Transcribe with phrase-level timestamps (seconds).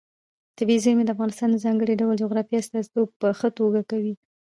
[0.57, 4.13] طبیعي زیرمې د افغانستان د ځانګړي ډول جغرافیې استازیتوب په ښه توګه کوي.